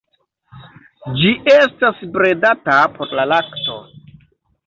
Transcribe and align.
Ĝi 1.19 1.33
estas 1.57 2.01
bredata 2.15 2.77
por 2.97 3.13
la 3.19 3.27
lakto. 3.35 3.77